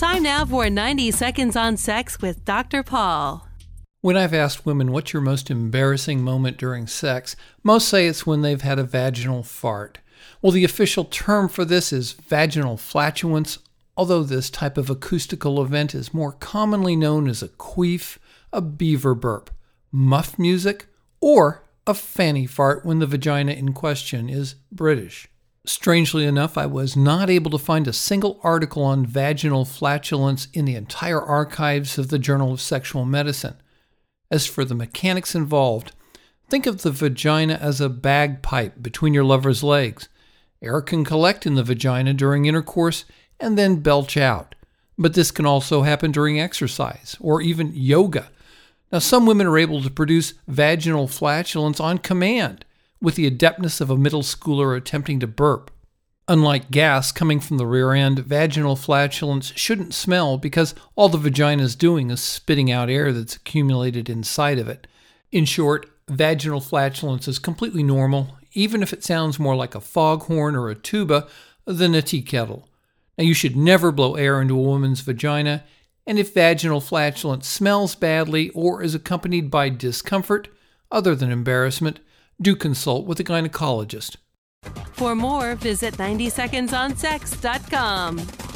[0.00, 2.82] Time now for 90 Seconds on Sex with Dr.
[2.82, 3.46] Paul.
[4.00, 8.40] When I've asked women what's your most embarrassing moment during sex, most say it's when
[8.40, 9.98] they've had a vaginal fart.
[10.40, 13.58] Well, the official term for this is vaginal flatulence,
[13.94, 18.16] although this type of acoustical event is more commonly known as a queef,
[18.54, 19.50] a beaver burp,
[19.92, 20.86] muff music,
[21.20, 25.28] or a fanny fart when the vagina in question is British.
[25.70, 30.64] Strangely enough, I was not able to find a single article on vaginal flatulence in
[30.64, 33.54] the entire archives of the Journal of Sexual Medicine.
[34.32, 35.92] As for the mechanics involved,
[36.48, 40.08] think of the vagina as a bagpipe between your lover's legs.
[40.60, 43.04] Air can collect in the vagina during intercourse
[43.38, 44.56] and then belch out.
[44.98, 48.32] But this can also happen during exercise or even yoga.
[48.90, 52.64] Now, some women are able to produce vaginal flatulence on command
[53.00, 55.70] with the adeptness of a middle schooler attempting to burp.
[56.28, 61.62] Unlike gas coming from the rear end, vaginal flatulence shouldn't smell because all the vagina
[61.62, 64.86] is doing is spitting out air that's accumulated inside of it.
[65.32, 70.54] In short, vaginal flatulence is completely normal, even if it sounds more like a foghorn
[70.54, 71.26] or a tuba
[71.64, 72.68] than a tea kettle.
[73.18, 75.64] Now, you should never blow air into a woman's vagina,
[76.06, 80.48] and if vaginal flatulence smells badly or is accompanied by discomfort,
[80.90, 82.00] other than embarrassment,
[82.40, 84.16] do consult with a gynecologist.
[84.92, 88.49] For more, visit 90secondsonsex.com.